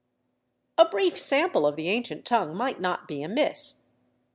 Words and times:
A 0.79 0.85
brief 0.85 1.19
sample 1.19 1.67
of 1.67 1.75
the 1.75 1.87
ancient 1.89 2.25
tongue 2.25 2.55
might 2.55 2.79
not 2.81 3.07
be 3.07 3.21
amiss. 3.21 3.91